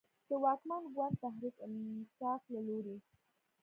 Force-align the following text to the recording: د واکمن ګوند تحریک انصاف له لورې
د 0.27 0.29
واکمن 0.43 0.83
ګوند 0.95 1.15
تحریک 1.23 1.55
انصاف 1.67 2.41
له 2.53 2.61
لورې 2.67 2.97